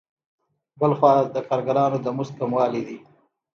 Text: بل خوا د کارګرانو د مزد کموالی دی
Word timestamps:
بل 0.79 0.91
خوا 0.99 1.13
د 1.35 1.37
کارګرانو 1.47 1.97
د 2.01 2.07
مزد 2.17 2.33
کموالی 2.39 2.81
دی 2.87 2.97